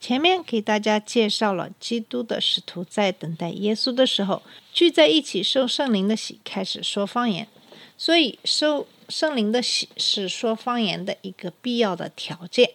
[0.00, 4.42] 前面给大家介绍了基督的使徒在等待耶稣的时候，
[4.72, 7.46] 聚在一起受圣灵的洗，开始说方言。
[7.98, 12.70] 所以，受圣灵的洗是说方言的一个必要的条件。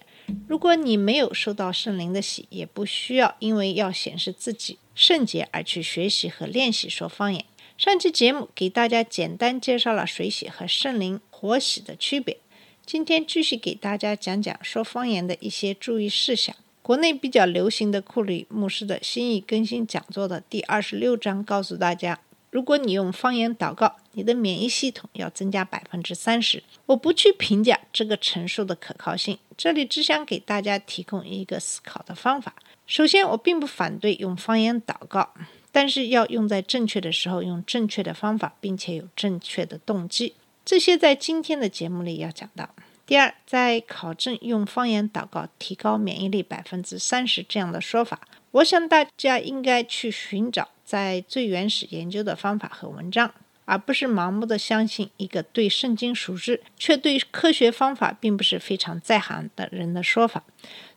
[0.47, 7.43] 如果你没有受到圣灵的洗，也不需要因为要显示自己圣洁而去学习和练习说方言。
[7.75, 12.37] 上期节目给大家简单介绍了水洗和圣灵活洗的区别。
[12.85, 16.55] 今天继续给大家讲讲说方言的一些注意事项。
[16.85, 22.19] 国内比较流行的库里牧师的心意更新讲座的第二十六章告诉大家，
[22.51, 26.61] 如果你用方言祷告，你的免疫系统要增加百分之三十。
[26.85, 32.53] 我不去评价这个陈述的可靠性，这里只想给大家提供一个思考的方法。
[32.85, 35.33] 首先，我并不反对用方言祷告，
[35.71, 40.35] 但是要用在正确的时候，用正确的方法，并且有正确的动机。
[40.63, 42.69] 这些在今天的节目里要讲到。
[43.05, 53.31] 第二，在考证用方言祷告提高免疫力百分之三十这样的说法，我想大家应该去寻找在最原始研究的方法和文章，
[53.65, 60.43] 而不是盲目的相信一个对圣经熟知却对科学方法并不是非常在行的人的说法。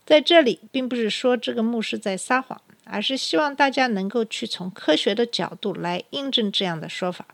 [0.07, 7.27] 在这里，并不是说这个牧师在撒谎，而是希望大家能够去从科学的角度来印证这样的说法。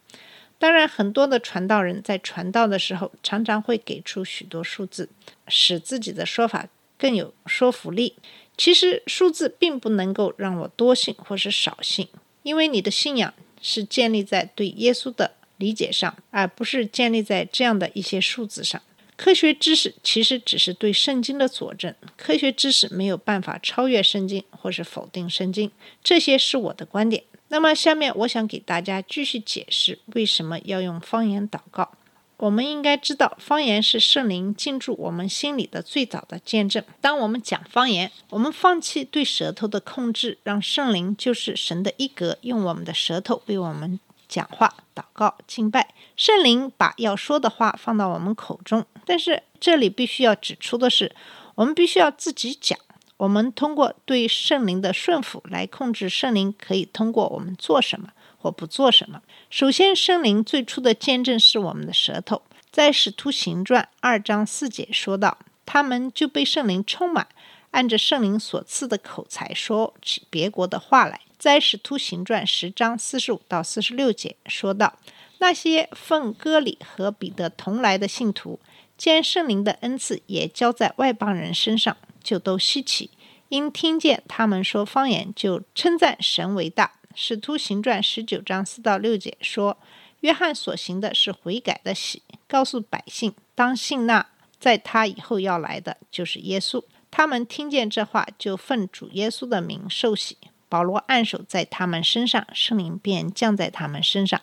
[0.65, 5.11] 当然，很多的传道人在传道的时候，常常会给出许多数字，
[5.47, 8.15] 使自己的说法更有说服力。
[8.57, 12.09] 其实，数字并不能够让我多信或是少信，
[12.43, 18.81] 因为你的信仰是建立在对耶稣的理解上，而不是建立在这样的一些数字上。
[19.17, 25.71] 科学知识其实只是对圣经的佐证，科学知识没有办法超越圣经或是否定圣经。
[26.03, 27.23] 这些是我的观点。
[27.49, 31.93] 那么，下面我想给大家继续解释为什么要用方言祷告。
[32.39, 36.83] 我们应该知道，方言是圣灵进驻我们心里的最早的见证。
[37.01, 45.95] 当我们讲方言，我们放弃对舌头的控制，让圣灵就是神的一格，用我们的舌头为我们讲话、祷告、敬拜。
[46.17, 51.15] 圣灵把要说的话放到我们口中，但是这里必须要指出的是，
[51.55, 52.77] 我们必须要自己讲。
[53.17, 59.23] 我们通过对圣灵的顺服来控制圣灵，可以通过我们做什么或不做什么。
[59.49, 62.43] 首先，圣灵最初的见证是我们的舌头，
[62.73, 67.29] 在《使徒行传》二章四节说道，他们就被圣灵充满，
[67.71, 71.21] 按着圣灵所赐的口才说起别国的话来。
[71.39, 74.99] 在《使徒行传》十章四十五到四十六节说道，
[75.39, 78.59] 那些奉割礼和彼得同来的信徒，
[78.99, 81.97] 见圣灵的恩赐也交在外邦人身上。
[82.25, 83.11] 就都稀奇，
[83.51, 86.95] 因听见他们说方言，就称赞神为大。
[87.15, 89.77] 使徒行传十九章四到六节说，
[90.21, 94.27] 约翰所行的是悔改的喜，告诉百姓当信那
[94.59, 96.83] 在他以后要来的就是耶稣。
[97.13, 100.39] 他们听见这话，就奉主耶稣的名受洗。
[100.69, 104.41] 保罗按手在他们身上，圣灵便降在他们身上，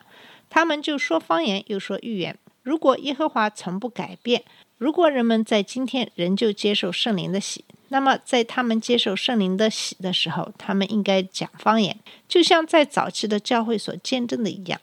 [0.49, 2.37] 他们就说方言，又说预言。
[2.63, 4.45] 如果耶和华从不改变，
[4.77, 14.79] 如果人们在今天仍旧接受圣灵的洗，那么在他们接受圣灵的洗的时候，他们应该讲方言，就像在早期的教会所见证的一样。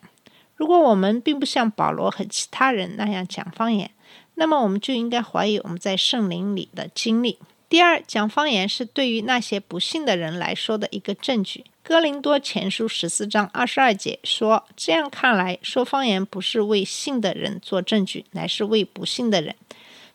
[0.56, 3.90] 如果我们并不像保罗和其他人那样讲方言，
[4.34, 7.38] 那么我们就应该怀疑我们在圣灵里的经历。
[7.70, 11.64] 第二，讲方言是对于那些不信的人来说的一个证据。
[11.82, 19.54] 哥林多前书十四章二十二节说：“这样看来，说方言不是为信的人做证据，乃是为不信的人。”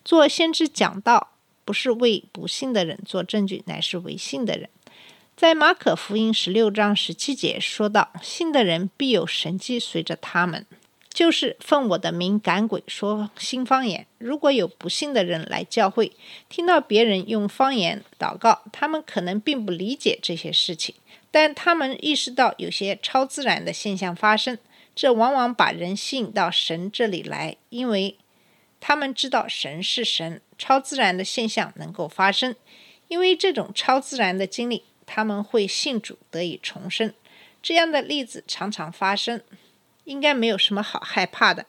[0.06, 1.30] 做先知讲道，
[1.66, 4.70] 不是为不信的人做证据，乃是为信的人。
[5.36, 10.66] 在马可福音十六章十七节说到，信的人必有神迹随着他们，
[11.12, 14.06] 就是奉我的名赶鬼，说新方言。
[14.20, 16.12] 如果有不信的人来教会，
[16.50, 20.94] 听到别人用方言祷告，他们可能并不理解这些事情，
[21.32, 24.60] 但他们意识到有些超自然的现象发生，
[24.94, 28.18] 这往往把人吸引到神这里来，因为。
[28.86, 32.54] 他们知道神是神，超自然的现象能够发生，
[33.08, 37.14] 因为这种超自然的经历，他们会信主得以重生。
[37.62, 39.42] 这样的例子常常发生，
[40.04, 41.66] 应该没有什么好害怕的。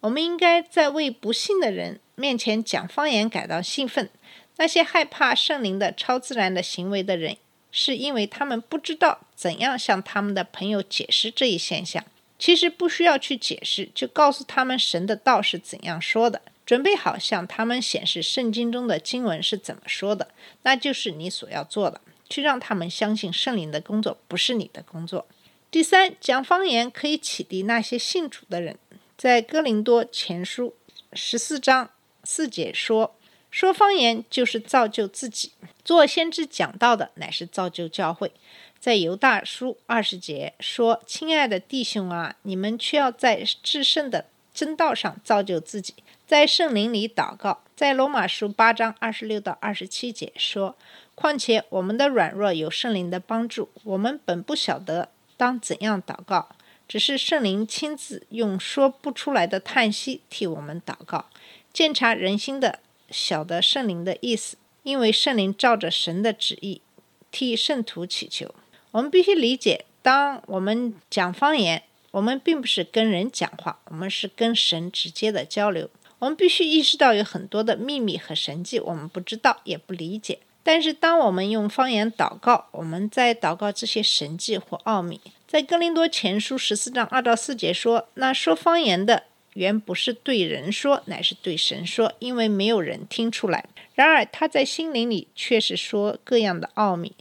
[0.00, 4.10] 我们应该在为不信的人面前讲方言感到兴奋。
[4.56, 7.36] 那些害怕圣灵的超自然的行为的人，
[7.70, 12.04] 是因为他们不知道怎样向他们的朋友解释这一现象。
[12.36, 20.28] 其实不需要去解释，就告诉他们神的道是怎样说的，准备好向他们显示圣经中的经文是怎么说的，
[20.64, 25.26] 那就是你所要做的，去让他们相信圣灵的工作不是你的工作。
[25.70, 28.76] 第三，讲方言可以启迪那些信主的人，
[29.16, 30.74] 在哥林多前书
[31.12, 31.90] 十四章
[32.24, 33.14] 四节说。
[33.48, 35.52] 说方言就是造就自己，
[35.82, 38.30] 做先知讲道的乃是造就教会。
[38.78, 45.94] 在犹大书二十节说：“亲爱的弟兄啊，你们却要在至圣的真道上造就自己，
[46.26, 50.76] 在圣灵里祷告。”在罗马书八章二十六到二十七节说
[51.14, 56.48] ：“况且我们的软弱有圣灵的帮助，我们本不晓得当怎样祷告，
[56.88, 61.26] 只是圣灵亲自用说不出来的叹息替我们祷告，
[61.72, 66.82] 鉴察人心的。”晓得圣灵的意思，因为圣灵照着神的旨意
[67.30, 68.52] 替圣徒祈求。
[68.90, 75.88] 我们必须理解，当我们讲方言，我们并不是跟人讲话，我们是跟神直接的交流。
[76.26, 80.40] 我们必须意识到有很多的秘密和神迹，我们不知道也不理解。
[80.64, 85.20] 但是，当我们用方言祷告，我们在祷告这些神迹或奥秘。
[85.46, 89.22] 在哥林多前书十四章二到四节说：“那说方言的。”
[89.54, 93.64] 原不是对人说，乃是对神说，因为没有人听出来。
[93.94, 97.14] 然而他在心灵里却是说各样的奥秘。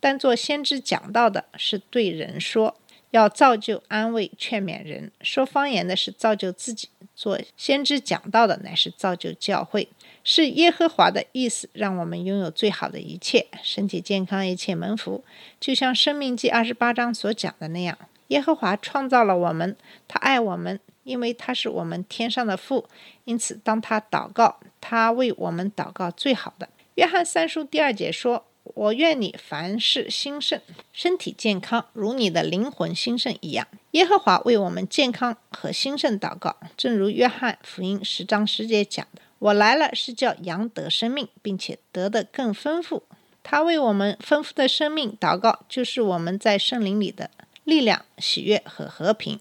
[0.00, 2.74] 但做先知讲到的是对人说，
[3.10, 6.88] 要造就、安慰、劝勉人；说方言的是造就自己。
[7.16, 9.88] 做先知讲到的乃是造就教会，
[10.22, 15.24] 是耶和华的意思，让我们拥有最好的一切，身体健康，一切蒙福。
[15.58, 17.98] 就像《生命记》二十八章所讲的那样，
[18.28, 19.76] 耶和华创造了我们，
[20.06, 20.78] 他爱我们。
[21.06, 22.84] 因为他是我们天上的父，
[23.26, 26.68] 因此当他祷告，他为我们祷告最好的。
[26.96, 30.60] 约翰三书第二节说：“我愿你凡事兴盛，
[30.92, 43.02] 身体健康，如你的灵魂兴盛一样。”耶和华为我们健康和兴盛祷告，正如约翰福音十章十节讲的：“我来了是叫羊得生命，并且得的更丰富。”
[43.42, 47.30] 他为我们丰富的生命祷告，就是我们在圣灵里的
[47.64, 49.40] 力量、喜悦和和平。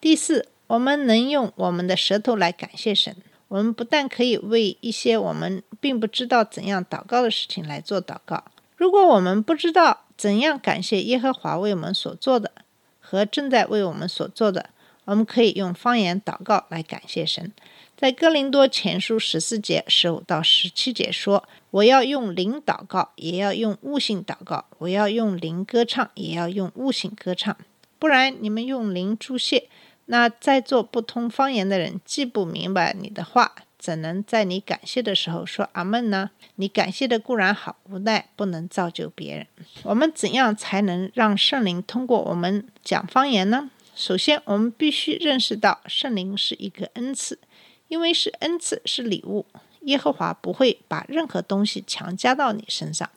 [0.00, 0.48] 第四。
[0.70, 3.16] 我们能用我们的舌头来感谢神。
[3.50, 8.44] 我们不但可以为一些我们并不知道怎样祷告的事情来做祷告。
[8.76, 12.52] 如果我们不知道怎样感谢耶和华为我们所做的
[13.00, 14.70] 和正在为我们所做的，
[15.04, 17.52] 我们可以用方言祷告来感谢神。
[17.96, 27.56] 在哥林多前书十四节十五到十七节说：“我要用灵祷告，也要用悟性祷告；我要用灵歌唱，也要用悟性歌唱。
[27.98, 29.68] 不然，你们用灵注谢。”
[30.10, 36.30] 那在座不通方言的人，既不明白你的话，怎能在你感谢的时候说阿门呢？
[36.56, 39.46] 你感谢的固然好，无奈不能造就别人。
[39.84, 43.70] 我们怎样才能让圣灵通过我们讲方言呢？
[43.94, 47.38] 首先，我们必须认识到圣灵是一个恩赐，
[47.86, 49.46] 因为是恩赐，是礼物。
[49.82, 53.08] 耶和华不会把任何东西强加到你身上，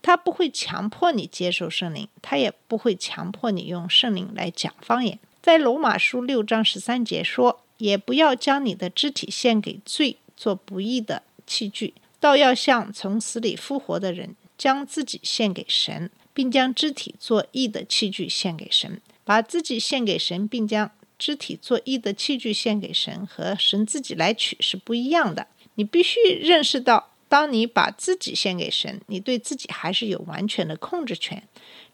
[0.00, 5.18] 他不会强迫你接受圣灵，他也不会强迫你用圣灵来讲方言。
[5.42, 19.00] 在罗马书六章十三节说：“也不要将你的肢体献给罪，做不义的器具，倒要像从死里复活的人，将自己献给神，并将肢体做义的器具献给神。
[19.24, 25.46] 把自己献给神，并将肢体做义的器具献给神，和神自己来取是不一样的。
[25.76, 31.42] 你必须认识到，当你把自己献给神，你对自己还是有完全的控制权，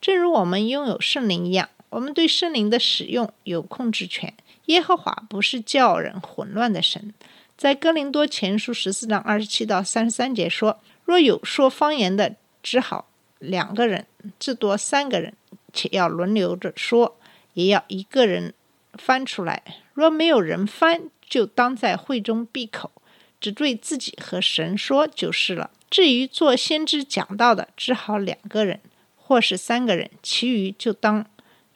[0.00, 4.35] 正如我们拥有圣灵一样。”我们对圣灵的使用有控制权。
[4.67, 7.15] 耶和华不是叫人混乱的神。
[7.57, 14.05] 在哥林多前书十四章二十七到三十三节说：“若有说方言的，只好两个人，
[14.38, 15.33] 至多三个人，
[15.73, 17.19] 且要轮流着说，
[17.55, 18.53] 也要一个人
[18.93, 19.62] 翻出来。
[19.95, 22.93] 若没有人翻，就当在会中闭口，
[23.41, 25.71] 只对自己和神说就是了。
[25.88, 28.81] 至于做先知讲道的，只好两个人，
[29.17, 31.25] 或是三个人，其余就当。”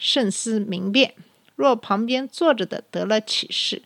[0.00, 1.14] 慎思明辨。
[1.54, 3.83] 若旁边坐着的得了启示，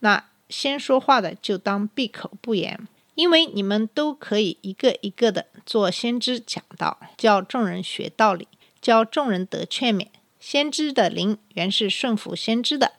[0.00, 8.48] 那先说话的就当闭口不言，因为你们都可以一个一个的做先知讲道，教众人学道理，
[8.82, 10.08] 教众人得劝勉。
[10.40, 12.94] 先知的灵原是顺服先知的，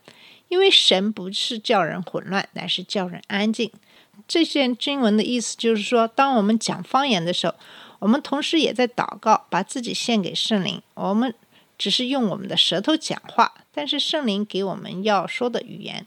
[0.48, 3.70] 因为神不是叫人混乱，乃是叫人安静。
[4.26, 7.56] 这些经文的意思就是说，当我们讲方言的时候，
[8.00, 10.82] 我们同时也在祷告，把自己献给圣灵。
[10.94, 11.36] 我们。
[11.78, 16.06] 只是用我们的舌头讲话，但是圣灵给我们要说的语言。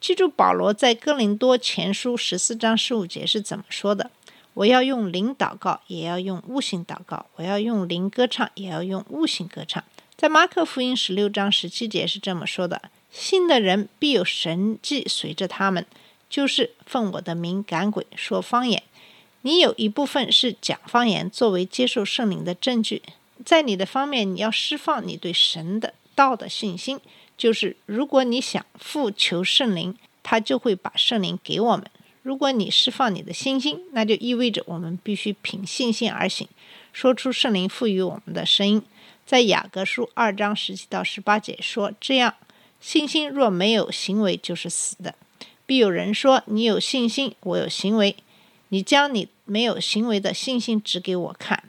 [0.00, 4.10] 记住保罗在哥林多前书十四章十五节是怎么说的
[4.52, 9.82] ：“我要用灵祷告，也要用悟性祷告；我要用灵歌唱，也要用悟性歌唱。
[10.16, 15.86] 在马可福音十六章十七节是这么说的：“信的人必有神迹随着他们，
[16.28, 18.82] 就是奉我的名赶鬼，说方言。
[19.42, 23.02] 你有一部分是讲方言，作为接受圣灵的证据。
[23.44, 27.00] 在你的方面，你要释放你对神的道的信心，
[27.38, 31.86] 就是如果你想复求圣灵，他就会把圣灵给我们。”
[32.22, 36.48] 如果你释放你的信心，那就意味着我们必须凭信心而行，
[36.90, 38.82] 说出圣灵赋予我们的声音。
[39.26, 42.34] 在雅各书二章十七到十八节说：“这样，
[42.80, 45.14] 信心若没有行为，就是死的。
[45.66, 48.16] 必有人说：你有信心，我有行为。
[48.70, 51.64] 你将你没有行为的信心指给我看，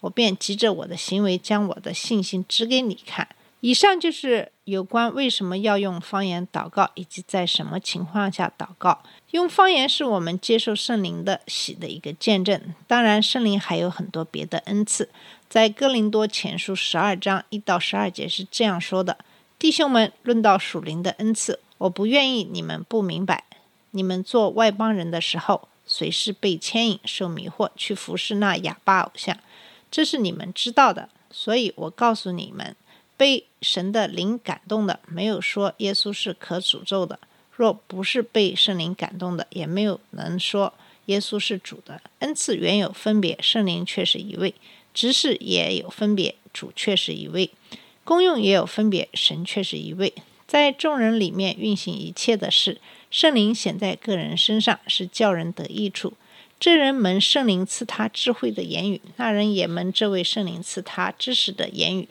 [0.00, 3.28] 我便急着我的行为将我的信心指给你看。”
[3.60, 9.02] 以上就是有关为什么要用方言祷告，以及在什么情况下祷告。
[9.32, 12.58] 用方言是我们接受圣灵的喜的一个见证。
[12.86, 15.10] 当然，圣灵还有很多别的恩赐。
[15.50, 19.18] 在哥林多前书十二章一到十二节是这样说的
[19.58, 23.44] ：“弟兄们，论到属灵的恩赐，我不愿意你们不明白。
[23.90, 29.36] 你们做外邦人的时候，随时被牵引、受迷惑，去服侍那哑巴偶像，
[29.90, 31.08] 这是你们知道的。
[31.30, 32.76] 所以我告诉你们。”
[33.20, 37.18] 被神的灵感动的，没有说耶稣是可诅咒的；
[37.54, 40.72] 若不是被圣灵感动的，也没有能说
[41.04, 42.00] 耶稣是主的。
[42.20, 44.54] 恩赐原有分别，圣灵却是一位；
[44.94, 47.50] 执事也有分别，主却是一位；
[48.04, 50.14] 功用也有分别，神却是一位。
[50.46, 52.80] 在众人里面运行一切的事，
[53.10, 56.14] 圣灵显在个人身上，是叫人得益处。
[56.60, 62.06] 这人蒙圣灵赐他智慧的言语，那人也蒙这位圣灵赐他知识的言语。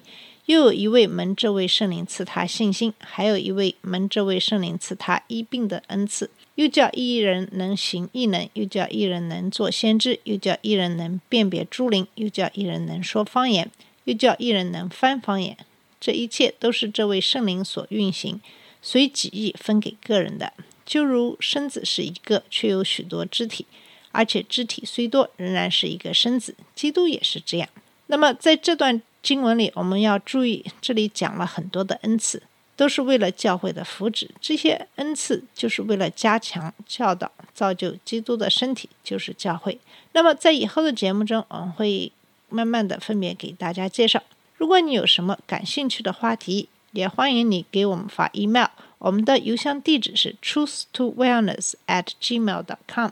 [0.48, 6.32] 又有一位蒙这位圣灵赐他信心，还有一位蒙这位圣灵赐他医病的恩赐。
[6.56, 13.70] 又叫一人能行异能，又叫一人能做先知，又叫一人能辨别诸灵，又叫一人能说方言，
[14.06, 15.56] 又叫一人能翻方言。
[16.02, 18.42] 这一切都是这位圣灵所运行，
[18.82, 20.54] 随己意分给个人的。
[20.84, 23.68] 就如身子是一个，却有许多肢体，
[24.12, 26.56] 而且肢体虽多，仍然是一个身子。
[26.76, 27.70] 基督也是这样。
[28.08, 29.02] 那么在这段。
[29.22, 32.42] 经文里我们要注意，这里讲了很多的恩赐，
[32.78, 34.30] 都是为了教会的福祉。
[34.40, 39.78] 这些恩赐就是为了加强教导、造就基督的身体，就是教会。
[40.14, 42.10] 那么在以后的节目中，我们会
[42.48, 44.24] 慢慢的分别给大家介绍。
[44.56, 53.12] 如果你有什么感兴趣的话题，也欢迎你给我们发 email，我们的邮箱地址是 truth to wellness at gmail dot com。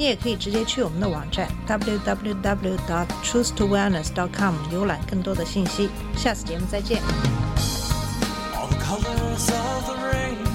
[0.00, 5.90] 你也可以直接去我们的网站 www dot truth to wellness dot com 浏览更多的信息。
[6.16, 7.02] 下次节目再见。
[8.54, 10.49] All the colors of the rain.